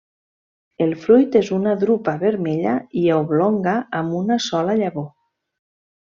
El 0.85 0.93
fruit 1.01 1.35
és 1.39 1.49
una 1.57 1.73
drupa 1.83 2.15
vermella 2.23 2.73
i 3.05 3.05
oblonga 3.19 3.75
amb 4.01 4.15
una 4.25 4.39
sola 4.51 4.79
llavor. 4.85 5.07